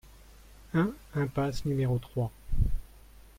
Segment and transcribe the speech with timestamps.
[0.73, 2.31] un impasse N° trois